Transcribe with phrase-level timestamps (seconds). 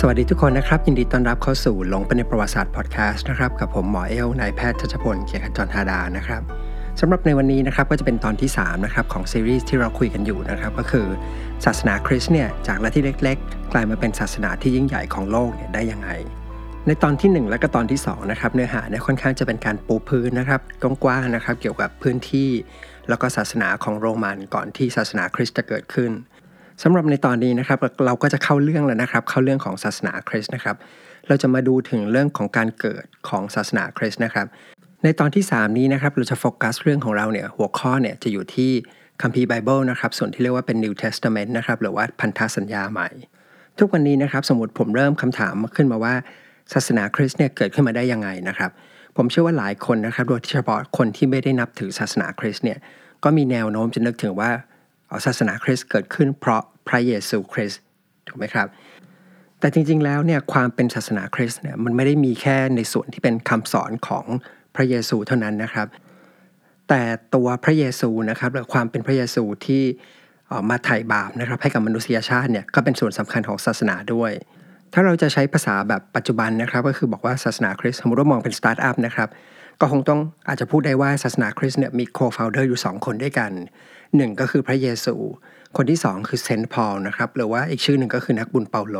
[0.00, 6.42] สวัสดีทุกคนนะครับ ยินดีต้อนรับเข้าสู่หลงไปในประวัติศาสตร์พอดแคสต์นะครับกับผมหมอเอลนายแพทย์ชัชพลเกียรติจรธาดานะครับ
[7.00, 11.06] สำหรับในวันนี้นะครับก็จะเป็นตอนที่3นะครับของซีรีส์ที่เราคุยกันอยู่นะครับก็คือ
[11.64, 16.10] ศาสนาคริสต์เนี่ยจากละที่เล็ก ๆ กลายมาเป็นศาสนาที่ยิ่งใหญ่ของโลกเนี่ยได้ยังไง
[16.86, 22.50] ในตอนที่ 1 และก็ตอนที่2นะครับเนื้อหาเนี่ยค่อนข้างจะเป็นการปูพื้นนะครับกว้างๆนะครับเกี่ยวกับพื้นที่
[23.08, 26.10] แล้วก็ศาสนาของโรมันก่อนที่ศาสนาคริสต์จะเกิดขึ้น
[26.82, 30.76] สำหรับในตอนนี้นะครับเราก็จะเข้าเรื่องแล้วนะครับ เข้าเรื่องของศาสนาคริสต์นะครับ
[31.28, 34.46] เราจะมาดูถึงเรื่องของการเกิดของศาสนาคริสต์นะครับ
[35.04, 38.70] ในตอนที่ 3 นี้นะครับเราจะโฟกัสเรื่องของเราเนี่ยหัวข้อเนี่ยจะอยู่ที่
[39.22, 43.08] คัมภีร์ไบเบิลนะครับส่วนที่เรียกว่าเป็น New Testament นะครับหรือว่าพันธสัญญาใหม่
[43.78, 46.14] ทุกวันนี้นะครับสมมติผมเริ่มคำถามขึ้นมาว่า
[46.72, 48.70] ศาสนาคริสต์เนี่ยเกิดขึ้นมาได้ยังไงนะครับ
[49.16, 52.78] ผมเชื่อว่าหลายคนนะครับโดยเฉพาะคนที่ไม่ได้นับถือศาสนาคริสต์เนี่ย
[53.24, 54.50] ก็มีแนวโน้มจะนึกถึงว่า
[55.26, 57.80] ศาสนาคริสต์เกิดขึ้นเพราะพระเยซูคริสต์
[58.28, 58.68] ถูกไหมครับ
[59.60, 64.24] แต่จริงๆแล้วเนี่ยความเป็นศาสนาคริสต์เนี่ยมันไม่ได้มีแค่ในส่วนที่เป็นคำสอนของ
[64.74, 65.88] พระเยซูเท่านั้นนะครับ
[66.88, 67.02] แต่
[67.34, 69.82] ตัวพระเยซูนะครับหรือความเป็นพระเยซูที่
[70.70, 74.32] มาไถ่บาปนะครับให้กับมนุษยชาติเนี่ยก็เป็นส่วนสำคัญของศาสนาด้วย
[74.92, 79.28] ถ้าเราจะใช้ภาษาแบบปัจจุบันนะครับ ก็คือบอกว่าศาสนาคริสต์สมมติว่ามองเป็นสตาร์ทอัพนะครับ
[79.80, 83.52] ก็คงต้องอาจจะพูดได้ว่าศาสนาคริสต์เนี่ยมี co-founder อยู่ 2 คนด้วยกัน
[84.16, 85.14] หนึ่งก็คือพระเยซู
[85.76, 88.98] คนที่2คือ Saint Paul นะครับหรือว่าอีกชื่อหนึ่งก็คือนักบุญเปาโล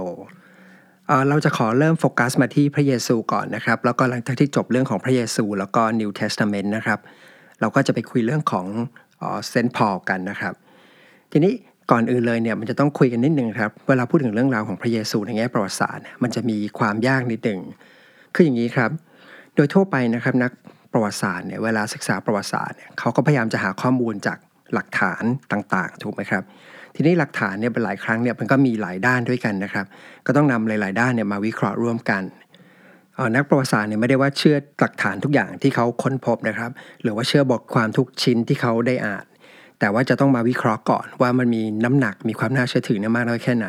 [1.29, 6.99] เราจะขอเริ่มโฟกัสมาที่พระเยซูก่อนนะครับแล้วก็หลังจากที่จบเรื่องของพระเยซู แล้วก็ New Testament นะครับ
[7.61, 8.67] เราก็จะไปคุยเรื่องของ
[9.49, 10.55] Saint Paul กันนะครับ
[11.33, 11.53] ทีนี้
[11.91, 17.61] ก่อนอื่นเลยเนี่ยมันจะต้องคุยกันนิดนึงครับเวลาพูดถึงเรื่องราวของพระเยซูในแง่ประวัติศาสตร์ มันจะมีความยากนิดหนึ่ง
[18.35, 18.91] คืออย่างนี้ครับ
[19.55, 20.53] โดยทั่วไปนะครับนัก
[20.93, 24.39] ประวัติศาสตร์เนี่ยเวลาศึกษาประวัติศาสตร์เนี่ยเขาก็พยายามจะหาข้อมูลจาก
[24.75, 26.43] หลักฐานต่างๆ ถูกไหมครับ
[26.95, 29.87] ทีนี้หลักฐานเนี่ยเป็นหลายครั้งเนี่ยมันก็มีหลายด้านด้วยกันนะครับ
[30.27, 32.23] ก็ต้องนำหลาย ๆ ด้านเนี่ยมาวิเคราะห์ร่วมกัน
[33.37, 36.71] นักประวัติศาสตร์เนี่ยไม่ได้ว่าเชื่อหลักฐานทุกอย่างที่เขาค้นพบนะครับ
[37.03, 39.25] หรือว่าเชื่อบทความทุกชิ้นที่เขาได้อ่าน
[39.81, 43.69] แต่ว่าจะต้องมาวิเคราะห์ก่อนว่ามันมีน้ำหนักมีความน่าเชื่อถือมากน้อยแค่ไหน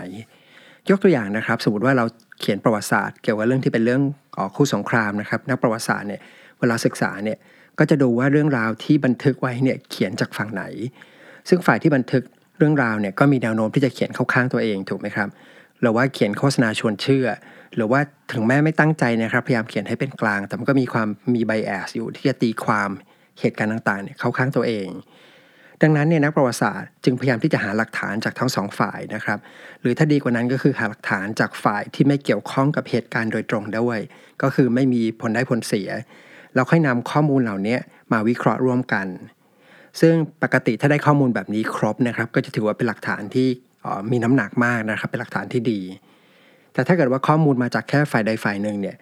[0.90, 2.06] ยกตัวอย่างนะครับ สมมติว่าเรา
[2.40, 4.02] เขียนประวัติศาสตร์ เกี่ยวกับเรื่องที่เป็นเรื่อง
[4.38, 6.22] อคู่สงครามนะครับ นักประวัติศาสตร์เนี่ย
[6.60, 7.38] เวลาศึกษาเนี่ย
[7.80, 10.64] ก็จะดูว่าเรื่องราวที่บันทึกไว้เนี่ยเขียนจากฝั่งไหน
[11.50, 12.24] ซึ่งฝ่ายที่บันทึก
[12.58, 15.30] เรื่องราวเนี่ยก็มีแนวโน้มที่จะเขียนเข้าข้างตัวเองถูกไหมครับ
[15.82, 17.28] หรือว่าเขียนโฆษณาชวนเชื่อ
[17.76, 18.00] หรือว่า
[18.34, 22.90] ถึงแม้ไม่ตั้งใจนะครับ พยายามเขียนให้เป็นกลาง แต่มันก็มีความมีไบแอสอยู่ที่จะตีความ
[23.40, 24.88] เหตุการณ์ต่างๆเนี่ยเข้าข้างตัวเอง
[25.82, 29.40] ดังนั้นเนี่ยนักประวัติศาสตร์จึงพยายามที่จะหาหลักฐานจากทั้งสองฝ่ายนะครับ
[29.82, 34.00] หรือถ้าดีกว่านั้นก็คือหาหลักฐานจากฝ่ายที่ไม่เกี่ยวข้องกับเหตุการณ์โดยตรงด้วย
[34.42, 35.90] ก็คือไม่มีผลได้ผลเสีย
[36.56, 37.78] เราค่อยนำข้อมูลเหล่านี้
[38.12, 39.08] มาวิเคราะห์ร่วมกัน
[40.02, 43.48] ซึ่งปกติถ้าได้ข้อมูลแบบนี้ครบนะครับ ก็จะถือว่าเป็นหลักฐานที่
[44.12, 45.80] มีน้ำหนักมากนะครับ เป็นหลักฐานที่ดี
[46.74, 48.98] แต่ถ้าเกิดว่าข้อมูลมาจากแค่ฝ่ายใดฝ่ายหนึ่งเนี่ย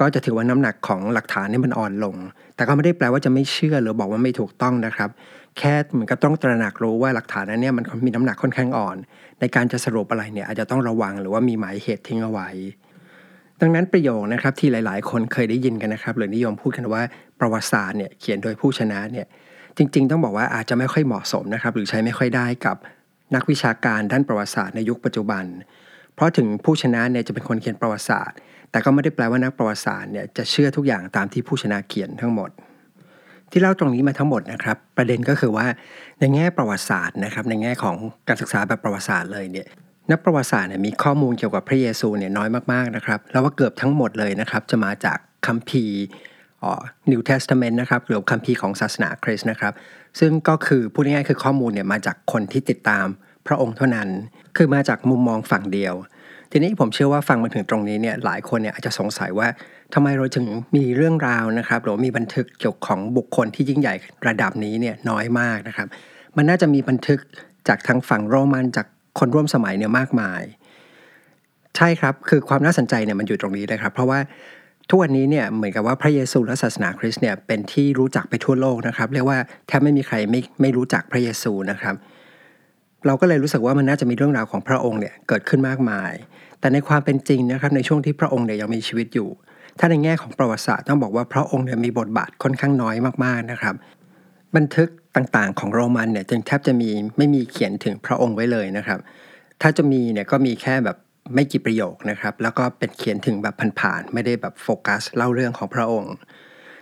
[0.00, 2.16] ก็จะถือว่าน้ำหนักของหลักฐานนี่มันอ่อนลง
[2.56, 5.10] แต่ก็ไม่ได้แปลว่าจะไม่เชื่อหรือบอกว่าไม่ถูกต้องนะครับ
[5.58, 8.96] แค่เหมือนกับต้องตระหนักรู้ว่าหลักฐานนั้นเนี่ยมันมีน้ำหนักค่อนข้างอ่อน
[9.40, 12.48] ในการจะสรุปอะไรเนี่ยอาจจะต้องระวังหรือว่ามีหมายเหตุทิ้งเอาไว้
[13.60, 17.02] ดังนั้นประโยคนะครับที่หลาย ๆ คนเคยได้ยินกันนะครับหรือนิยมพูดกันว่า
[17.40, 19.26] ประวัติศาสตร์เนี่ยเขียนโดยผู้ชนะเนี่ย
[19.76, 22.76] จริง ๆ ต้องบอกว่าอาจจะไม่ค่อยเหมาะสมนะครับหรือใช้ไม่ค่อยได้กับ
[23.34, 25.44] นักวิชาการด้านประวัติศาสตร์ในยุคปัจจุบัน
[26.14, 28.36] เพราะถึงผู้ชนะเนี่ยจะเป็นคนเขียนประวัติศาสตร์
[28.70, 32.50] แต่ก็ไม่ได้แปลว่านักประวัติศาสตร์เนี่ยจะเชื่อทุกอย่างตามที่ผู้ชนะเขียนทั้งหมด
[33.50, 35.66] ที่เล่าตรงนี้มาทั้งหมดนะครับ ประเด็นก็คือว่า
[36.20, 37.96] ในแง่ประวัติศาสตร์นะครับในแง่ของ
[38.28, 39.68] การศึกษาแบบประวัติศาสตร์เลยเนี่ย
[40.10, 45.96] นักประวัติศาสตร์เนี่ยมีข้อมูลเกี่ยวกับพระเยซูเนี่ยน้อยมากๆนะครับแล้วว่าเกือบทั้งหมดเลยนะครับ จะมาจากคัมภีร์
[47.10, 49.72] New Testament นะครับหรือคัมภีร์ของศาสนาคริสต์นะครับ
[50.20, 53.06] ซึ่งก็คือพูดง่ายๆคือข้อมูลเนี่ยมาจากคนที่ติดตาม
[53.46, 54.08] พระองค์เท่านั้น
[54.56, 55.94] คือมาจากมุมมองฝั่งเดียว
[56.50, 59.48] ทีนี้ผมเชื่อว่าฟังมาถึงตรงนี้เนี่ยหลายคนเนี่ยอาจจะสงสัยว่า
[59.94, 60.46] ทำไมเราถึง
[60.76, 63.94] มีเรื่องราวนะครับหรือมีบันทึกเกี่ยวของบุคคลที่ยิ่งใหญ่
[64.28, 65.88] ระดับนี้เนี่ยน้อยมากนะครับ
[66.36, 67.18] มันน่าจะมีบันทึก
[67.68, 68.86] จากทางฝั่งโรมันจาก
[69.20, 70.42] คนร่วมสมัยเนี่ยมากมาย
[71.76, 74.18] ใช่ครับคือความน่าสนใจเนี่ยมันอยู่ตรงนี้เลยครับ เพราะว่า
[74.88, 81.94] ทุกวันนี้เนี่ยเหมือนกับว่าพระเยซูและศาสนาคริสต์เนี่ยเป็นที่รู้จักไปทั่วโลกนะครับเรียกว่าแทบไม่มีใครไม่ไม่รู้จักพระเยซูนะครับ
[83.06, 86.12] เราก็เลยรู้สึกว่ามันน่าจะมีเรื่องราวของพระองค์เนี่ยเกิดขึ้นมากมาย
[86.60, 89.28] แต่ในความเป็นจริงนะครับในช่วงที่พระองค์เนี่ยยังมีชีวิตอยู่
[89.78, 93.74] ถ้าในแง่ของประวัติศาสตร์ต้องบอกว่าพระองค์เนี่ยมีบทบาทค่อนข้างน้อยมากๆนะครับ
[94.56, 98.98] บันทึก ต่างๆ ของโรมันเนี่ยจึงแทบจะมีไม่มีเขียนถึงพระองค์ไว้เลยนะครับ
[99.62, 100.96] ถ้าจะมีเนี่ยก็มีแค่แบบ
[101.34, 106.14] ไม่กี่ประโยคนะครับ แล้วก็เป็นเขียนถึงแบบผ่านๆไม่ได้แบบโฟกัสเล่าเรื่องของพระองค์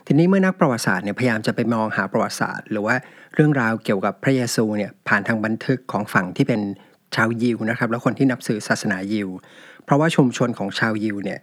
[0.06, 2.96] ทีนี้เมื่อนักประวัติศาสตร์เนี่ยพยายามจะไปมองหาประวัติศาสตร์ หรือว่า
[3.34, 6.60] เรื่องราวเกี่ยวกับพระเยซูเนี่ยผ่านทางบันทึกของฝั่งที่เป็น
[7.14, 9.28] ชาวยิวนะครับแล้วคนที่นับถือศาสนายิว
[9.84, 11.40] เพราะว่าชุมชนของชาวยิวเนี่ย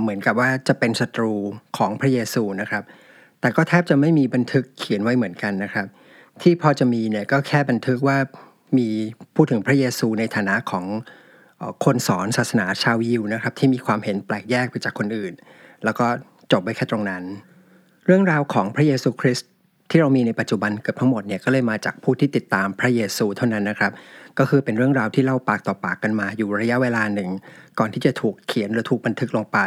[0.00, 1.32] เหมือนกับว่าจะเป็นศัตรู
[1.78, 2.82] ของพระเยซูนะครับ
[3.40, 5.86] แต่ก็แทบจะไม่มีบันทึกเขียนไว้เหมือนกันนะครับ
[6.42, 8.18] ที่พอจะมีเนี่ยก็แค่บันทึกว่า
[8.78, 8.88] มี
[9.34, 10.84] พูดถึงพระเยซูในฐานะของ
[11.84, 15.32] คนสอนศาสนาชาวยิวนะครับ ที่มีความเห็นแปลกแยกไปจากคนอื่น
[15.84, 16.06] แล้วก็
[16.52, 17.22] จบไปแค่ตรงนั้น
[18.06, 19.48] เรื่องราวของพระเยซูคริสต์
[19.90, 23.92] ที่เรามีในปัจจุบันเกือบทั้งหมดเนี่ยก็เลยมาจากผู้ที่ติดตามพระเยซูเท่านั้นนะครับ
[24.38, 27.30] ก็คือเป็นเรื่องราวที่เล่าปากต่อปากกันมาอยู่ระยะเวลาหนึ่ง
[27.78, 29.58] ก่อนที่จะถูกเขียนหรือถูกบันทึกลงไป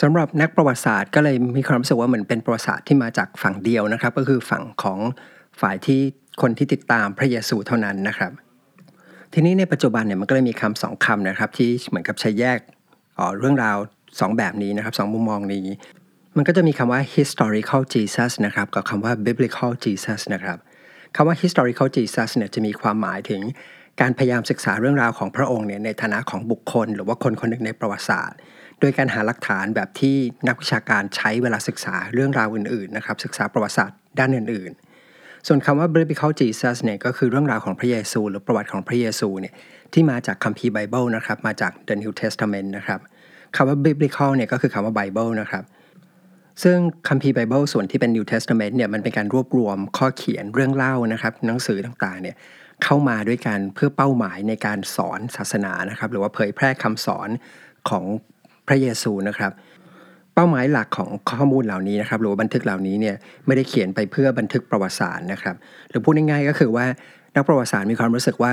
[0.00, 4.98] สำหรับนักประวัติศาสตร์ก็เลยมีความรู้สึกว่าเหมือนเป็นประวัติศาสตร์ที่มาจากฝั่งเดียวนะครับ ก็คือฝั่งของ
[5.60, 6.00] ฝ่ายที่
[6.42, 8.32] คนที่ติดตามพระเยซูเท่านั้นนะครับ
[9.32, 12.58] ทีนี้ในปัจจุบันเนี่ยมันก็เลยมีคำสองคำนะครับ ที่เหมือนกับใช้แยก
[13.38, 13.78] เรื่องราว
[14.20, 15.66] สองแบบนี้นะครับสองมุมมองนี้
[16.36, 20.58] มันก็จะมีคำว่า historical Jesus นะครับกับคำว่า biblical Jesus นะครับ
[21.16, 23.42] คำว่า historical Jesus เนี่ยจะมีความหมายถึง
[24.00, 28.38] การพยายามศึกษาเรื่องราวของพระองค์เนี่ยในฐานะของบุคคล หรือว่าคนคนหนึ่งในประวัติศาสตร์
[28.80, 30.16] โดยการหาหลักฐานแบบที่
[30.48, 34.95] นักวิชาการใช้เวลาศึกษาเรื่องราวอื่นๆนะครับศึกษาประวัติศาสตร์ด้านอื่นๆ
[35.46, 39.54] ส่วนคำว่า biblical Jesus เนี่ยก็คือเรื่องราวของพระเยซู หรือประวัติของพระเยซูเนี่ย
[39.92, 43.00] ที่มาจากคัมภีร์ไบเบิลนะครับมาจาก the New Testament นะครับ
[43.56, 45.64] คำว่า biblical เนี่ยก็คือคำว่า Bible นะครับ
[46.62, 46.76] ซึ่ง
[47.08, 52.36] คัมภีร์ไบเบิลส่วนที่เป็น New Testament เนี่ยมันเป็นการรวบรวมข้อเขียนเรื่องเล่านะครับหนังสือต่างๆเนี่ย
[52.84, 57.28] เข้ามาด้วยกันเพื่อเป้าหมายในการสอนศาสนานะครับหรือว่าเผยแพร่คำสอน
[57.88, 58.04] ของ
[58.68, 59.52] พระเยซูนะครับ
[60.38, 63.16] เป้าหมายหลักของข้อมูลเหล่านี้นะครับหรือบันทึกเหล่านี้เนี่ย
[63.46, 65.54] ไม่ได้เขียนไปเพื่อบันทึกประวัติศาสตร์นะครับ
[65.90, 66.86] หรือพูดง่ายๆก็คือว่า
[67.36, 68.52] นักประวัติศาสตร์มีความรู้สึกว่า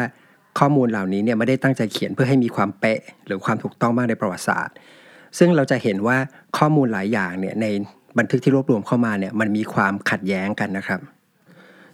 [0.59, 4.75] ข้อมูลเหล่านี้เนี่ยไม่ได้ตั้งใจเขียนเพื่อให้มีความเป๊ะ หรือความถูกต้องมากในประวัติศาสตร์
[5.37, 6.17] ซึ่งเราจะเห็นว่า
[6.57, 7.65] ข้อมูลหลายอย่างเนี่ยใน
[8.19, 10.99] บันทึกที่รวบรวมเข้ามาเนี่ยมันมีความขัดแย้งกันนะครับ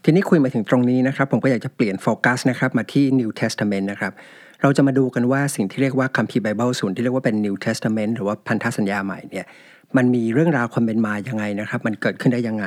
[0.04, 4.14] ทีนี้คุยมาถึงตรงนี้นะครับ ผมก็อยากจะเปลี่ยนโฟกัสนะครับมาที่ New Testament นะครับ
[4.62, 9.46] เราจะมาดูกันว่าสิ่งที่เรียกว่าคัมภีร์ไบเบิลส่วนที่เรียกว่าเป็น New Testament หรือว่าพันธสัญญาใหม่เนี่ย
[9.98, 12.66] มันมีเรื่องราวความเป็นมายังไงนะครับ มันเกิดขึ้นได้ยังไง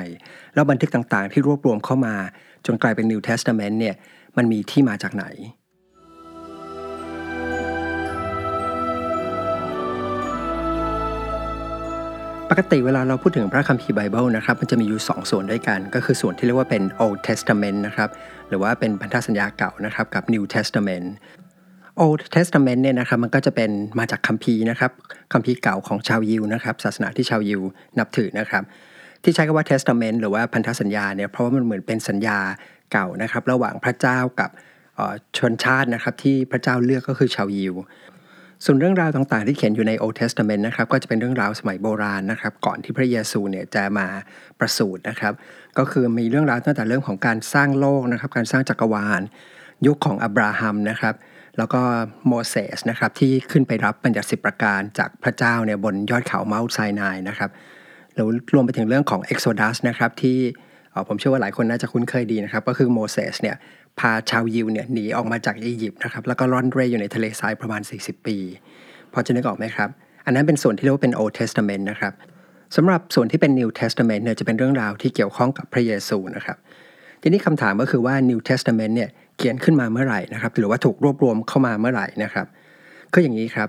[0.55, 2.15] แล้วบันทึกต่างๆ ที่รวบรวมเข้ามา
[2.67, 3.95] จนกลายเป็น New Testament เนี่ย
[4.37, 5.25] มันมีที่มาจากไหน
[12.51, 18.11] ปกติเวลาเราพูดถึงพระคัมภีร์ไบเบิลนะครับมันจะมีอยู่ 2 ส่วนด้วยกัน ก็คือส่วนที่เรียกว่าเป็น Old Testament นะครับ
[18.49, 21.07] หรือว่าเป็นพันธสัญญาเก่านะครับกับ New Testament
[22.05, 24.91] Old Testament เนี่ยนะครับมันก็จะเป็นมาจากคัมภีร์นะครับ
[25.33, 27.61] คัมภีร์เก่าของชาวยิวนะครับศาสนาที่ชาวยิว
[27.99, 28.63] นับถือนะครับ
[29.23, 32.39] ที่ใช้คำว่า Testament หรือว่าพันธสัญญาเนี่ยเพราะว่ามันเหมือนเป็นสัญญา
[32.93, 34.51] เก่านะครับระหว่างพระเจ้ากับ
[35.39, 37.75] ชนชาตินะครับที่พระเจ้าเลือกก็คือชาวยิว
[38.65, 44.07] ส่วนเรื่องราวต่างๆที่เขียนอยู่ใน Old Testament นะครับก็จะเป็นเรื่องราวสมัยโบราณนะครับก่อนที่พระเยซูเนี่ยจะมา
[44.59, 45.33] ประสูตินะครับ
[45.79, 49.21] ก็คือมีเรื่องราวตั้งแต่เรื่องของการสร้างโลกนะครับการสร้างจักรวาล
[49.87, 51.15] ยุคของอับราฮัมนะครับ
[51.59, 51.81] แล้วก็
[52.27, 57.51] โมเสสนะครับที่ขึ้นไปรับบัญญัติสิบประการจากพระเจ้าเนี่ยบนยอดเขาเมาส์ไซนายนะครับ
[58.15, 60.39] แล้วรวมไปถึงเรื่องของ Exodus นะครับที่
[61.09, 63.57] ผมเชื่อว่าหลายคนน่าจะคุ้นเคยดีนะครับ ก็คือโมเสสเนี่ย
[63.99, 68.37] พาชาวยิวเนี่ยหนีออกมาจากอียิปต์นะครับแล้วก็ร่อนเร่อยู่ในทะเลทรายประมาณ 40 ปี
[69.13, 69.89] พอจะนึกออกไหมครับ
[70.25, 72.13] อันนั้นเป็นส่วนที่เรียกว่าเป็น Old Testament นะครับ
[72.77, 76.57] สำหรับส่วนที่เป็น New Testament เนี่ยจะเป็นเรื่องราวที่เกี่ยวข้องกับพระเยซูนะครับ
[77.23, 82.47] ทีนี้คำถามก็คือว่า New Testament เนี่ยเขียนขึ้นมาเมื่อไหร่นะครับ หรือว่าถูกรวบรวมเข้ามาเมื่อไหร่นะครับ
[83.13, 83.69] ก็อย่างนี้ครับ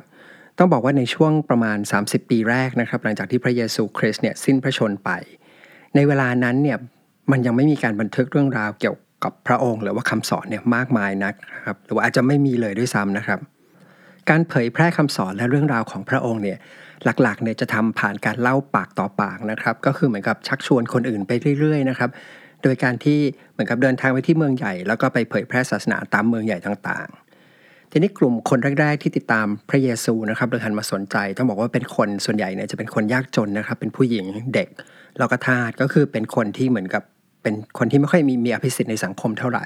[0.57, 5.09] ต้องบอกว่าในช่วงประมาณ 30 ปีแรกนะครับ หลังจากที่พระเยซูคริสต์เนี่ยสิ้นพระชนไป
[5.95, 6.77] ในเวลานั้นเนี่ย
[7.31, 11.33] มันยังไม่มีการบันทึกเรื่องราวเกี่ยวกับพระองค์ หรือว่าคำสอนเนี่ยมากมายนัก
[11.65, 13.39] ครับหรือว่าอาจจะไม่มีเลยด้วยซ้ำนะครับ
[14.29, 16.57] การเผยแพร่คำสอนและเรื่องราวของพระองค์เนี่ย
[17.21, 22.09] หลักๆเนี่ยจะทำผ่านการเล่าปากต่อปากนะครับ ก็คือเหมือนกับชักชวนคนอื่นไปเรื่อยๆนะครับ
[22.63, 23.19] โดยการที่
[23.51, 34.69] เหมือนกับเดินทางไปที่เมืองใหญ่ แล้วก็ไปเผยแพร่ศาสนาตามเมืองใหญ่ต่างๆ ทีนี้กลุ่มคนแรกๆที่ติดตามพระเยซูนะครับเลยหันมาสนใจ ต้องบอกว่าเป็นคนส่วนใหญ่เนี่ยจะเป็นคนยากจนนะครับ เป็นผู้หญิงเด็ก
[35.19, 37.03] แล้วก็ทาสก็คือเป็นคนที่เหมือนกับ
[37.43, 39.65] เป็นคนที่ไม่ค่อยมีมีอภิสิทธิ์ในสังคมเท่าไหร่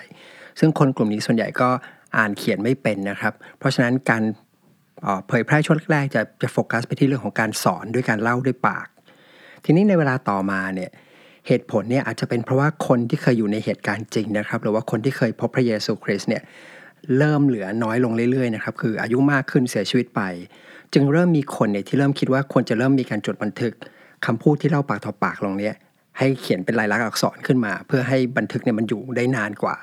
[0.60, 1.70] ซึ่งคนกลุ่มนี้ส่วนใหญ่ก็
[2.18, 4.24] อ่านเขียนไม่เป็นนะครับ เพราะฉะนั้นการ
[5.28, 8.88] เผยแพร่ช่วงแรกๆจะจะโฟกัสไปที่เรื่องของการสอนด้วยการเล่าด้วยปาก
[9.66, 10.92] ทีนี้ในเวลาต่อมาเนี่ย
[11.48, 16.44] เหตุผลเนี่ยอาจจะเป็นเพราะว่าคนที่เคยอยู่ในเหตุการณ์จริงนะครับ หรือว่าคนที่เคยพบพระเยซูคริสต์เนี่ย
[17.18, 20.22] เริ่มเหลือน้อยลงเรื่อยๆนะครับคืออายุมากขึ้นเสียชีวิตไป
[20.94, 23.74] จึงเริ่มมีคนเนี่ยที่เริ่มคิดว่าควรจะเริ่มมีการจดบันทึก
[24.26, 25.76] คำพูดที่เล่าปากต่อปากลงเนี้ย
[26.18, 29.78] ให้เขียนเป็นลายลักษณ์อักษรขึ้นมา เพื่อให้บันทึกเนี่ยมันอยู่ได้นานกว่า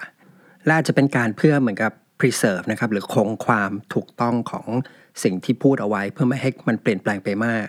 [0.64, 4.66] และอาจจะเป็นการเพื่อเหมือนกับ preserve นะครับหรือคงความถูกต้องของ
[5.23, 7.66] สิ่งที่พูดเอาไว้ เพื่อไม่ให้มันเปลี่ยนแปลงไปมาก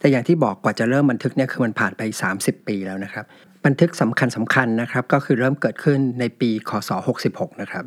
[0.00, 2.02] แต่อย่างที่บอกกว่าจะเริ่มบันทึกเนี่ยคือมันผ่านไป
[2.34, 3.24] 30 ปีแล้วนะครับ
[3.66, 6.90] บันทึกสำคัญสำคัญนะครับก็คือเริ่มเกิดขึ้นในปีคศ
[7.26, 7.84] 66นะครับ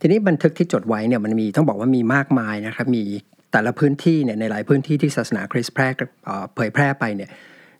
[0.00, 3.04] ทีนี้บันทึกที่จดไว้เนี่ยมันมีต้องบอกว่ามีมากมายนะครับมี
[3.52, 5.88] แต่ละพื้นที่เนี่ยในหลายพื้นที่ที่ศาสนาคริสต์แพร่
[6.54, 7.30] เผยแพร่ไปเนี่ย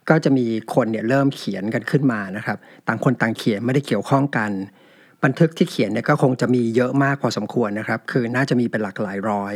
[0.09, 2.59] ก็จะมีคนเนี่ยเริ่มเขียนกันขึ้นมานะครับ
[2.89, 4.51] ต่างคนต่างเขียนไม่ได้เกี่ยวข้องกัน
[5.25, 9.55] บันทึกที่เขียนเนี่ยก็คงจะมีเยอะมากพอสมควรนะครับ คือน่าจะมีเป็นหลักหลายร้อย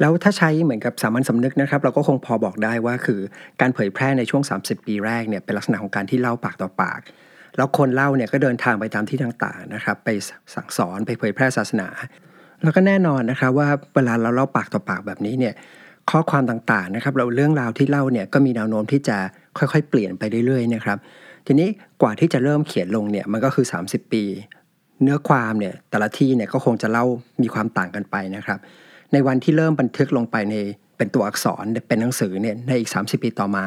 [0.00, 3.20] แล้วถ้าใช้เหมือนกับสามัญสำนึกนะครับ เราก็คงพอบอกได้ว่าคือ
[3.60, 7.00] การเผยแพร่ในช่วง 30 ปีแรกเนี่ยเป็นลักษณะของการที่เล่าปากต่อปาก
[7.56, 10.08] แล้วคนเล่าเนี่ยก็เดินทางไปตามที่ต่างๆนะครับไป
[10.54, 11.88] สั่งสอนไปเผยแพร่ศาสนา
[12.62, 15.54] แล้วก็แน่นอนนะครับว่าเวลาเราเล่าปากต่อปากแบบนี้เนี่ย
[16.10, 19.16] ข้อความต่างๆนะครับเราเรื่องราวที่เล่าเนี่ยก็มีแนวโน้มที่จะ
[19.58, 20.98] ค่อยๆ เปลี่ยนไปเรื่อยๆนะครับ
[21.46, 21.68] ทีนี้
[22.02, 24.24] กว่าที่จะเริ่มเขียนลงเนี่ยมันก็คือ 30 ปี
[25.02, 27.04] เนื้อความเนี่ยแต่ละที่เนี่ยก็คงจะเล่า
[27.42, 28.58] มีความต่างกันไปนะครับ
[29.12, 30.54] ในวันที่เริ่มบันทึกลงไปใน
[30.96, 33.66] เป็นตัวอักษรเป็นหนังสือเนี่ยในอีก 30 ปีต่อมา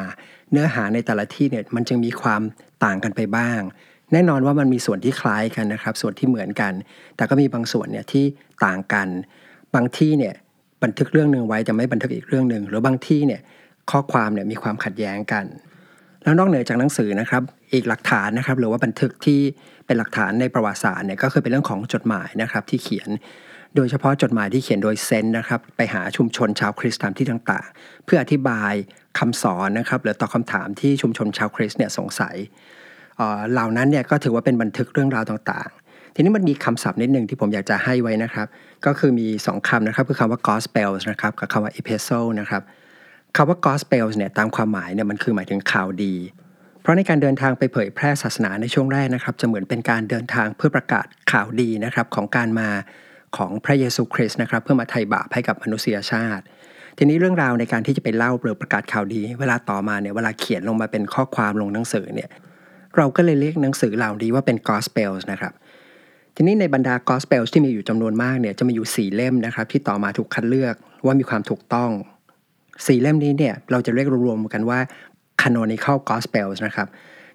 [0.52, 2.42] เนื้อหาในแต่ละที่เนี่ยมันจึงมีความ
[2.84, 3.60] ต่างกันไปบ้าง
[4.12, 6.72] แน่นอนว่ามันมีส่วนที่คล้ายกันนะครับ ส่วนที่เหมือนกัน
[7.16, 8.24] แต่ก็มีบางส่วนเนี่ยที่
[8.64, 9.08] ต่างกัน
[9.74, 10.34] บางที่เนี่ย
[10.82, 13.40] บันทึกเรื่องหนึ่งไว้จะไม่บันทึกอีกเรื่องหนึ่งหรือบางที่เนี่ย
[13.90, 15.44] ข้อความเนี่ยมีความขัดแย้งกัน
[16.22, 17.42] แล้วนอกเหนือจากหนังสือนะครับ
[17.72, 19.40] อีกหลักฐานนะครับ หรือว่าบันทึกที่
[19.86, 23.08] เป็นหลักฐานในประวัติศาสตร์เนี่ยก็คือเป็นเรื่องของจดหมายนะครับที่เขียน
[23.76, 28.72] โดยเฉพาะจดหมายที่เขียนโดยเซนนะครับ ไปหาชุมชนชาวคริสต์ตามที่ต่างๆ เพื่ออธิบาย
[29.18, 32.36] คำสอนนะครับหรือตอบคาถามที่ชุมชนชาวคริสต์เนี่ยสงสัย
[33.52, 38.46] เหล่านั้นเนี่ยก็ถือว่าเป็นบันทึกเรื่องราวต่างๆ ทีนี้มันมีคำศัพท์นิดหนึ่งที่ผมอยากจะให้ไว้นะครับ
[38.86, 42.62] ก็คือมี 2คำนะครับ คือคำว่า gospel นะครับกับคำว่า epistle นะครับ
[43.36, 46.14] คำว่า gospel เนี่ยตามความหมายเนี่ยมันคือหมายถึงข่าวดี
[46.80, 52.68] เพราะในการเดินทางไปเผยแพร่ศาสนาในช่วงแรกนะครับ จะเหมือนเป็นการเดินทางเพื่อประกาศข่าวดีนะครับของการมา
[53.36, 56.44] ของพระเยซูคริสต์นะครับ เพื่อมาไถ่บาปให้กับมนุษยชาติ
[56.98, 62.30] ทีนี้เรื่องราวในการที่จะไปเล่าหรือประกาศข่าวดี เวลาต่อมาเนี่ยเวลาเขียนลงมาเป็นข้อความลงหนังสือเนี่ย
[62.96, 65.52] เราก็เลยเรียกหนังสือเหล่านี้ว่าเป็น gospel นะครับ
[66.36, 71.90] ทีนี้ในบรรดา gospel ที่มีอยู่จำนวนมากเนี่ยจะมีอยู่ 4 เล่มนะครับ ที่ต่อมาถูกคัดเลือกว่ามีความถูกต้อง
[72.86, 74.78] สี่เล่มนี้เนี่ยเราจะเรียกรวมๆกันว่า
[75.42, 76.88] canonical gospels นะครับ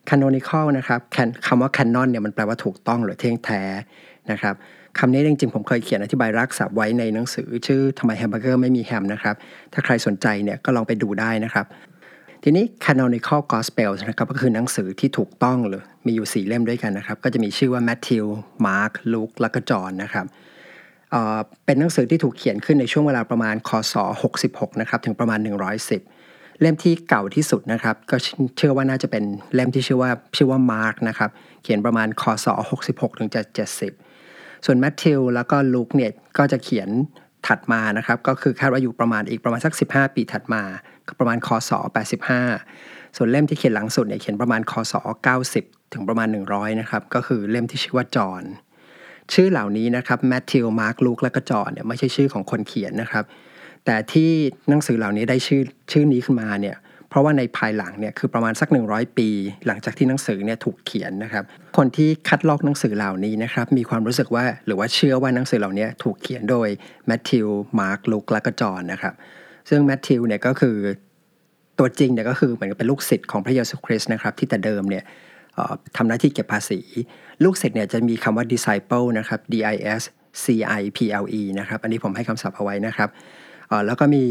[0.09, 0.99] canonical นะครับ
[1.47, 3.61] คำว่า canon เนี่ยมันแปลว่าถูกต้องหรือเที่ยงแท้
[4.31, 4.55] นะครับ
[4.99, 9.35] คำนี้จริงๆ ผมเคยเขียนอธิบายรากศัพท์ไว้ในหนังสือ ชื่อทำไมแฮมเบอร์เกอร์ไม่มีแฮมนะครับ
[9.73, 11.65] ถ้าใครสนใจเนี่ยก็ลองไปดูได้นะครับ
[12.43, 18.25] ทีนี้ canonical gospel นะครับก็คือหนังสือที่ถูกต้องเลยมีอยู่ 4 เล่มด้วยกันนะครับ ก็จะมีชื่อว่า Matthew
[18.65, 20.25] Mark Luke และก็จอห์นนะครับ
[21.65, 23.93] เป็นหนังสือที่ถูกเขียนขึ้นในช่วงเวลาประมาณคศ
[24.33, 25.39] 66 นะครับ ถึงประมาณ
[25.83, 26.12] 110
[26.61, 28.15] เล่มที่เก่าที่สุดนะครับ ก็
[28.57, 31.29] เชื่อว่าน่าจะเป็นเล่มที่ชื่อว่าชื่อว่ามาร์กนะครับ
[31.63, 32.47] เขียนประมาณคศ
[32.83, 33.41] 66ถึงจะ
[34.03, 36.89] 70 ส่วนแมทธิวแล้วก็ลูกเนี่ยก็จะเขียน
[37.47, 40.63] ถัดมานะครับ ก็คือคาดว่าอยู่ประมาณอีกประมาณสัก 15 ปีถัดมา
[41.19, 41.71] ประมาณคศ
[42.43, 44.93] 85 ส่วนเล่มที่เขียนหลังสุดเนี่ยเขียนประมาณคศ
[45.43, 48.43] 90 ถึงประมาณ 100นะครับก็คือเล่มที่ชื่อว่าจอห์น
[49.33, 53.25] ชื่อเหล่านี้นะครับแมทธิวมาร์คลูกและก็จอห์นเนี่ยไม่ใช่ชื่อของคนเขียนนะครับ
[53.85, 54.31] แต่ที่
[54.69, 55.61] หนังสือเหล่านี้ได้ชื่อ
[55.91, 56.77] ชื่อนี้ขึ้นมาเนี่ย
[57.09, 59.29] เพราะว่าในภายหลังเนี่ยคือประมาณสัก 100 ปี
[59.67, 61.43] หลังจากที่หนังสือเนี่ยถูกเขียนนะครับ
[61.77, 66.67] คนที่คัดลอกหนังสือเหล่านี้นะครับมีความรู้สึกว่าหรือว่าเชื่อว่าหนังสือเหล่านี้ถูกเขียนโดย
[67.07, 67.47] แมทธิว
[67.79, 69.13] มาร์คลูกและก็จอนนะครับ
[69.69, 70.75] ซึ่งแมทธิวเนี่ยก็คือ
[71.79, 75.03] ตัวจริงเนี่ยก็คือเหมือนกับเป็นลูกศิษย์ของพระเยซูคริสต์นะครับที่แต่เดิมเนี่ย
[75.97, 76.79] ทำหน้าที่เก็บภาษี
[77.43, 80.01] ลูกศิษย์เนี่ยจะมีคำว่า disciple นะครับ D I S
[80.43, 80.45] C
[80.79, 83.09] I P L E นะครับ อันนี้ผมให้คำศัพท์เอาไว้นะครับ
[83.85, 84.25] แล้วก็มี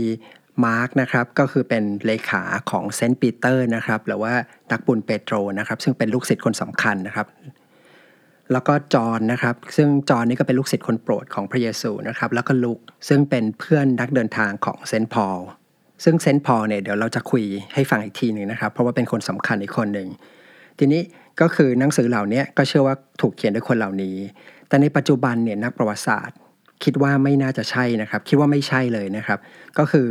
[0.64, 4.32] Mark นะครับก็คือเป็นเลขาของ Saint Peter นะครับหรือว่า
[4.72, 7.26] นักบุญเปโตรนะครับ ซึ่งเป็นลูกศิษย์คนสำคัญนะครับ
[8.52, 15.38] แล้วก็จอห์นนะครับ ซึ่งจอห์นนี่ก็เป็นลูกศิษย์คนโปรดของพระเยซูนะครับ แล้วก็ Luke ซึ่งเป็นเพื่อนนักเดินทางของ Saint Paul
[16.04, 20.08] ซึ่ง Saint Paul เนี่ยเดี๋ยวเราจะคุยให้ฟังอีกทีหนึ่งนะครับ เพราะว่าเป็นคนสำคัญอีกคนหนึ่ง
[20.78, 21.00] ทีนี้
[21.40, 24.16] ก็คือหนังสือเหล่านี้ก็เชื่อว่าถูกเขียนโดยคนเหล่านี้
[24.68, 26.36] แต่ในปัจจุบันเนี่ยนักประวัติศาสตร์
[26.84, 29.38] คิดว่าไม่น่าจะใช่นะครับ คิดว่าไม่ใช่เลยนะครับ
[29.78, 30.08] ก็คือ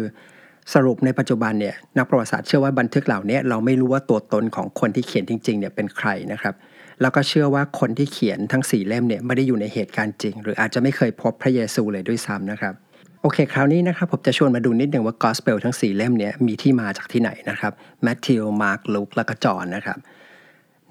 [0.73, 6.53] สรุปในปัจจุบันเนี่ยนักประวัติศาสตร์เชื่อว่าบันทึกเหล่านี้เราไม่รู้ว่าตัวตนของคนที่เขียนจริงๆเนี่ยเป็นใครนะครับ
[7.01, 12.73] แล้วก็เชื่อว่าคนที่เขียนทั้ง4เล่มเนี่ยไม่ได้อยู่ในเหตุการณ์จริง หรืออาจจะไม่เคยพบพระเยซูเลยด้วยซ้ำนะครับ
[13.21, 17.73] โอเค คราวนี้นะครับ ผมจะชวนมาดูนิดหนึ่งว่ากอสเปลทั้ง 4 เล่มเนี่ยมีที่มาจากที่ไหนนะครับ
[18.03, 19.97] แมทธิวมาร์คลูกและก็จอนนะครับ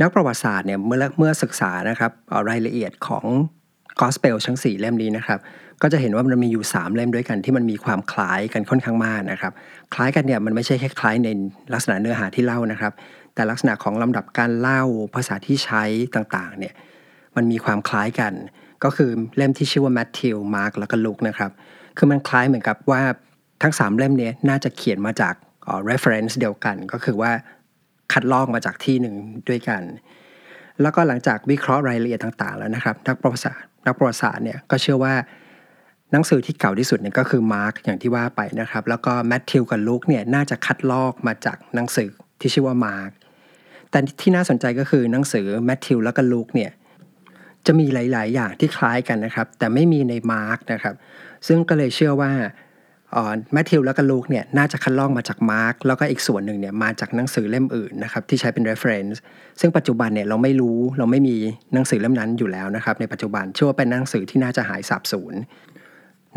[0.01, 2.11] นักประวัติศาสตร์เนี่ยเมื่อเมื่อศึกษานะครับ
[2.49, 3.25] รายละเอียดของ
[4.01, 5.39] กอสเปลทั้ง 4 เล่มนี้นะครับ
[5.83, 9.53] ก็จะเห็นว่ามันมีอยู่ 3 เล่มด้วยกันที่มันมีความคล้ายกันค่อนข้างมากนะครับ
[9.95, 11.29] คล้ายกันเนี่ยมันไม่ใช่แค่คล้ายใน
[11.73, 12.93] ลักษณะเนื้อหาที่เล่านะครับ
[13.35, 14.83] แต่ลักษณะของลำดับการเล่า
[15.15, 15.83] ภาษาที่ใช้
[16.15, 16.75] ต่างๆเนี่ย
[17.37, 18.33] มันมีความคล้ายกัน
[18.85, 21.51] ก็คือเล่มที่ชื่อว่าแมทธิวมาร์กแล้วก็ลุกนะครับ
[21.97, 23.03] คือมันคล้ายเหมือนกับว่า
[23.63, 25.35] ทั้ง 3 เล่มนี้น่าจะเขียนมาจาก
[25.91, 27.33] reference เดียวกัน ก็คือว่า
[28.13, 29.15] คัดลอกมาจากที่หนึ่ง
[29.49, 29.83] ด้วยกัน
[30.83, 35.15] แล้วก็หลังจากวิเคราะห์รายละเอียดต่างๆแล้วนะครับนักประวัติศาสตร์นักประวัติศาสตร์เนี่ยก็เชื่อว่า
[36.13, 43.11] หนังสือที่เก่าที่สุดเนี่ยก็คือมาร์กอย่างที่ว่าไปนะครับ แล้วก็แมทธิวกับลูกเนี่ยน่าจะคัดลอกมาจากหนังสือที่ชื่อว่ามาร์ก
[43.91, 46.71] แต่ที่น่าสนใจก็คือหนังสือแมทธิวแล้วก็ลูกเนี่ย
[47.67, 50.95] จะมีหลาย ๆ อย่างที่คล้ายกันนะครับ แต่ไม่มีในมาร์กนะครับ
[51.47, 52.33] ซึ่งก็เลยเชื่อว่า
[53.53, 59.17] แมทธิวแล้วก็ลูกเนี่ยน่าจะคัดลอกมาจากมาร์กแล้วก็อีกส่วนหนึ่งเนี่ยมาจากหนังสือเล่มอื่นนะครับที่ใช้เป็น reference
[59.61, 61.37] ซึ่งปัจจุบันเนี่ยเราไม่รู้เราไม่มี
[61.75, 65.35] หนังสือเล่มนั้นอยู่แล้วนะครับในปัจจุบันเชื่อว่าเป็นหนังสือที่น่าจะหายสาบสูญ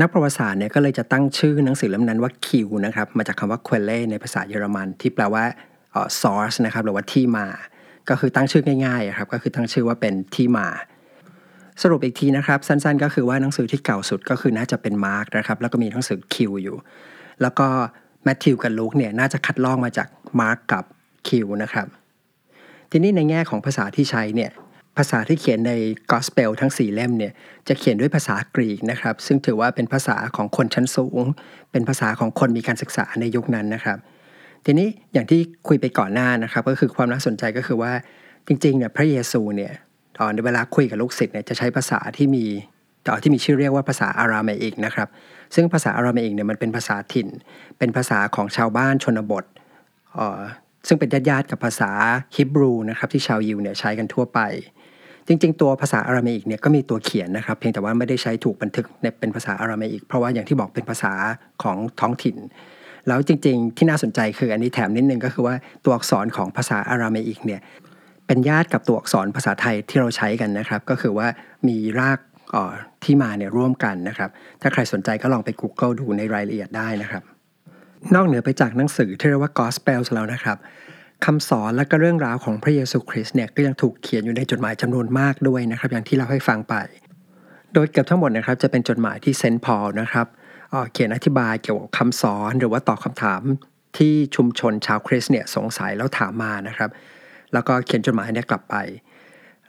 [0.01, 5.43] นักประวัติศาสตร์เนี่ยก็เลยจะตั้งชื่อหนังสือเล่มนั้นว่าคิวนะครับมาจากคำว่า quelle ในภาษาเยอรมัน ที่แปลว่า
[6.21, 7.47] source นะครับหรือว่าที่มา
[8.09, 10.67] ก็คือตั้งชื่อง่ายๆครับก็คือตั้งชื่อว่าเป็นที่มา
[11.81, 16.77] สรุปอีกทีนะครับ สั้นๆ ก็คือว่าหนังสือที่เก่าสุดก็คือน่าจะเป็น Mark นะครับแล้วก็มีหนังสือ Q อยู่
[17.41, 17.67] แล้วก็
[18.23, 20.07] Matthew กับ Luke เนี่ยน่าจะคัดลอกมาจาก
[20.39, 20.83] Mark กับ
[21.27, 21.87] Q นะครับ
[22.91, 24.51] ทีนี้ในแง่ของภาษาที่ใช้เนี่ย
[24.97, 25.73] ภาษาที่เขียนใน
[26.11, 27.33] กอสเปลทั้ง 4 เล่มเนี่ย
[27.67, 31.21] จะเขียนด้วยภาษากรีกนะครับ ซึ่งถือว่าเป็นภาษาของคนชั้นสูง
[31.71, 33.97] เป็นภาษาของคนมีการศึกษาในยุคนั้นนะครับ
[34.65, 37.93] ทีนี้อย่างที่คุยไปก่อนหน้านะครับ ก็คือความน่าสนใจก็คือว่า
[38.47, 39.73] จริงๆเนี่ยพระเยซูเนี่ย
[40.17, 42.45] ตอนเวลาคุยกับลูกศิษย์เนี่ยจะใช้ภาษาที่มี
[43.07, 45.07] ต่อที่มีชื่อเรียกว่าภาษาอาราเมอิกนะครับ
[45.55, 47.27] ซึ่งภาษาอาราเมอิกเนี่ยมันเป็นภาษาถิ่น
[47.77, 49.45] เป็นภาษาของชาวบ้านชนบท
[50.87, 51.91] ซึ่งเป็นญาติๆกับภาษา
[52.35, 54.39] ฮิบรูนะครับที่ชาวยิวเนี่ยใช้กันทั่วไป
[55.27, 58.85] จริง ๆ ตัวภาษาอาราเมอิกเนี่ยก็มีตัวเขียนนะครับ เพียงแต่ว่าไม่ได้ใช้ถูกบันทึก
[59.19, 61.13] เป็นภาษาอาราเมอิกเพราะว่าอย่างที่บอกเป็นภาษา
[61.63, 62.37] ของท้องถิ่น
[63.07, 67.61] แล้วจริง ๆ ที่น่าสนใจคืออันนี้แถมนิดนึงก็คือว่าตัวอักษรของภาษาอาราเมอิกเนี่ย
[68.27, 71.27] เป็นญาติกับตัวอักษรภาษาไทยที่เราใช้กันนะครับ ก็คือว่า
[71.67, 72.19] มีราก
[73.03, 74.29] ที่มาเนี่ยร่วมกันนะครับ
[74.61, 77.23] ถ้าใครสนใจก็ลองไป Google ดูในรายละเอียดได้นะครับ
[78.15, 80.57] นอกเหนือไปจากหนังสือที่เรียกว่า Gospel แล้วนะครับ
[81.25, 86.75] คำสอนและก็เรื่องราวของพระเยซูคริสต์เนี่ยก็ยังถูกเขียนอยู่ในจดหมายจำนวนมากด้วยนะครับ อย่างที่เราให้ฟังไป
[87.73, 90.27] โดยเกือบทั้งหมดนะครับจะเป็นจดหมายที่เซนต์พอลนะครับ
[90.91, 93.41] เขียนอธิบายเกี่ยวกับคำสอนหรือว่าตอบคำถาม
[93.97, 96.89] ที่ชุมชนชาวคริสต์เนี่ยสงสัยแล้วถามมานะครับ
[97.53, 98.75] แล้วก็เขียนจดหมายเนี่ยกลับไป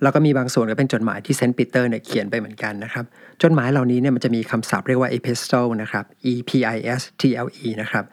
[0.03, 3.05] แล้วก็มีบางส่วนก็เป็นจดหมายที่ Saint Peter เนี่ยเขียนไปเหมือนกันนะครับ
[3.43, 8.05] จดหมายเหล่านี้เนี่ยมันจะมีคำศัพท์เรียกว่า epistle นะครับ e p i s t l e นะครับ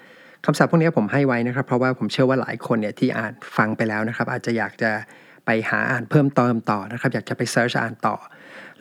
[0.45, 4.91] คำศัพท์พวกนี้ผมให้ไว้นะครับ เพราะว่าผมเชื่อว่าหลายคนเนี่ยที่อ่านฟังไปแล้วนะครับ อาจจะอยากจะ
[5.45, 8.15] ไปหาอ่านเพิ่มเติมต่อนะครับ อยากจะไป search อ่านต่อ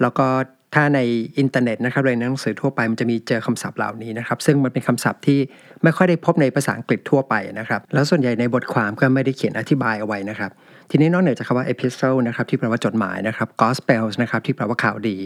[0.00, 0.26] แล้วก็
[0.74, 1.00] ถ้าใน
[1.38, 5.38] อินเทอร์เน็ตนะครับในหนังสือทั่วไปมันจะมีเจอคำศัพท์เหล่านี้นะครับ ซึ่งมันเป็นคำศัพท์ที่
[5.82, 10.50] ไม่ค่อยได้พบในภาษาอังกฤษทั่วไปนะครับ แล้วส่วนใหญ่ในบทความก็ไม่ได้เขียนอธิบายเอาไว้นะครับ
[10.90, 15.16] ทีนี้นอกเหนือจากคำว่า epistle นะครับที่แปลว่าจดหมายนะครับ gospel นะครับที่แปลว่าข่าวดี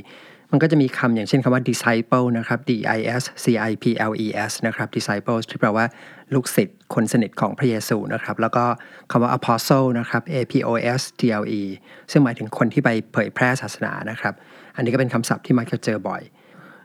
[0.50, 5.86] มันก็จะมีคำอย่างเช่นคำว่า disciple นะครับ d i s c i p l e s นะครับ disciple ที่แปลว่า
[6.34, 8.64] ลูกศิษย์คนสนิทของพระเยซูนะครับ แล้วก็
[9.10, 11.62] คำว่า apostle นะครับ a p o s t l e
[12.10, 14.34] ซึ่งหมายถึงคนที่ไปเผยแพร่ศาสนานะครับ
[14.76, 16.22] อันนี้ก็เป็นคำศัพท์ที่มักจะเจอบ่อย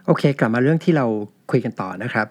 [0.06, 1.06] โอเค กลับมาเรื่องที่เรา
[1.52, 2.28] คุยกันต่อนะครับ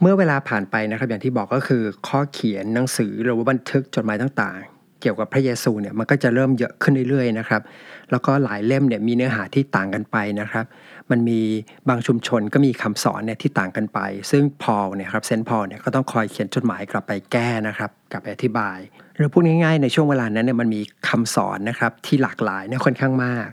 [0.00, 4.58] เมื่อเวลาผ่านไปนะครับอย่างที่บอกก็คือข้อเขียนหนังสือหรือว่าบันทึกจดหมายต่าง
[5.00, 7.62] เกี่ยวกับพระเยซูเนี่ยมันก็จะเริ่มเยอะขึ้นเรื่อยๆนะครับ
[8.10, 10.64] แล้วก็หลายเล่มเนี่ยมีเนื้อหาที่ต่างกันไปนะครับ
[11.10, 11.40] มันมี
[11.88, 18.78] บางชุมชนก็มีคำสอนเนี่ยที่ต่างกันไป ซึ่งพอลเนี่ยครับเซนพอลเนี่ยก็ต้องคอยเขียนจดหมายกลับไปแก้นะครับกลับไปอธิบาย
[19.16, 23.48] หรือพูดง่ายๆในช่วงเวลานั้นเนี่ยมันมีคำสอนนะครับที่หลากหลายเนี่ยค่อนข้างมาก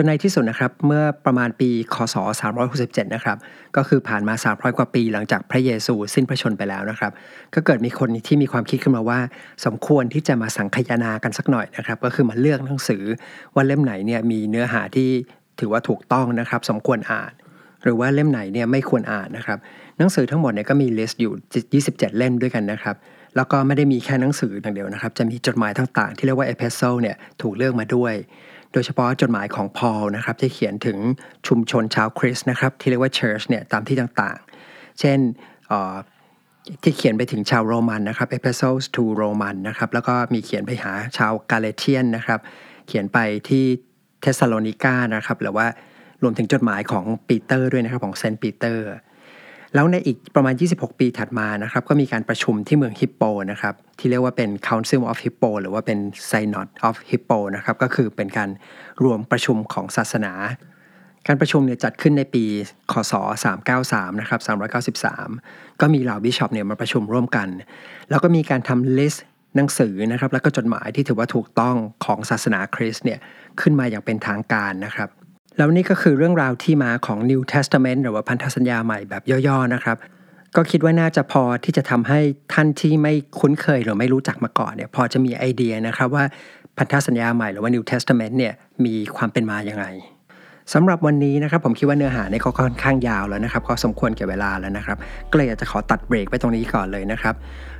[0.00, 2.16] จนในที่สุดนะครับเมื่อประมาณปีคศ
[2.64, 3.36] 367 นะครับ
[3.76, 7.12] ก็คือผ่านมา 300 กว่าปีหลังจากพระเยซูสิ้นพระชนไปแล้วนะครับ
[7.54, 9.18] ก็เกิดมีคนที่มีความคิดขึ้นมาว่า
[9.64, 13.02] สมควรที่จะมาสังคยนากันสักหน่อยนะครับ ก็คือมาเลือกหนังสือ
[13.54, 15.08] ว่าเล่มไหนเนี่ยมีเนื้อหาที่
[15.60, 17.32] ถือว่าถูกต้องนะครับ สมควรอ่าน
[17.84, 19.58] หรือว่าเล่มไหนเนี่ยไม่ควรอ่านนะครับ
[19.98, 21.32] หนังสือทั้งหมดเนี่ยก็มีลิสต์อยู่
[21.90, 22.96] 27 เล่มด้วยกันนะครับ
[23.36, 28.14] แล้วก็ไม่ได้มีแค่หนังสืออย่างเดียวนะครับ จะมีจดหมายต่างๆ ที่เรียกว่า epistle เนี่ยถูกเลือกมาด้วย
[28.72, 30.98] โดยเฉพาะจดหมายของพอลนะครับที่เขียนถึง
[31.46, 35.18] ชุมชนชาวคริสต์นะครับที่เรียกว่า church เนี่ยตามที่ต่างๆ เช่น
[36.82, 42.40] ที่เขียนไปถึงชาวโรมันนะครับ Epistles to Roman นะครับแล้วก็มีเขียนไปหาชาว Galatian นะครับ
[42.86, 43.64] เขียนไปที่
[44.20, 45.66] เทสซาโลนิกานะครับหรือว่า
[46.22, 48.84] รวมถึงจดหมายของปีเตอร์ด้วยนะครับของเซนต์ปีเตอร์
[49.74, 55.98] แล้วในอีกประมาณ 26 ปีถัดมานะครับก็มีการประชุมที่เมืองฮิปโปนะครับ ที่เรียกว่าเป็น Council of Hippo หรือว่าเป็น
[56.30, 58.50] Synod of Hippo นะครับก็คือเป็นการ
[59.04, 60.32] รวมประชุมของศาสนา
[61.26, 62.44] การประชุมเนี่ยจัดขึ้นในปี
[62.92, 63.12] คศ
[63.66, 64.40] 393นะครับ
[65.10, 67.48] 393 ก็มีเหล่าบิชอปเนี่ยมาประชุมร่วมกัน
[68.10, 69.24] แล้วก็มีการทำลิสต์
[69.56, 73.18] หนังสือนะครับแล้วก็จดหมายที่ถือว่าถูกต้องของศาสนาคริสต์เนี่ย
[73.60, 75.08] ขึ้นมาอย่างเป็นทางการนะครับ
[75.56, 79.96] แล้วนี่ก็คือเรื่องราวที่มาของ New Testament หรือว่าพันธสัญญาใหม่แบบย่อๆนะครับ
[80.56, 82.20] ก็คิดว่าน่าจะพอที่จะทำให้
[82.52, 86.24] ท่านที่ไม่คุ้นเคยหรือไม่รู้จักมาก่อนเนี่ยพอจะมีไอเดียนะครับว่า
[86.76, 89.86] พันธสัญญาใหม่หรือว่า New Testament เนี่ยมีความเป็นมาอย่างไง
[90.74, 94.96] สำหรับวันนี้นะครับผมคิดว่าเนื้อหาในก็ค่อนข้างยาวแล้วนะครับก็สมควรแก่เวลาแล้วนะครับ
[95.30, 97.34] ก็เลยอยากจะขอตัดเบรกไปตรงนี้ก่อนเลยนะครับ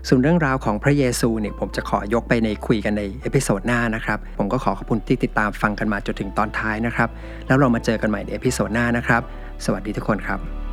[0.09, 7.09] ส่วนเรื่องราวของพระเยซูเนี่ยผมจะขอยกไปในคุยกันใน episode หน้านะครับผมก็ขอขอบคุณที่ติดตามฟังกันมาจนถึงตอนท้ายนะครับ
[7.47, 9.23] แล้วเรามาเจอกันใหม่ในเอพิโซดหน้านะครับ
[9.65, 10.68] สวัสดีทุกคนครับ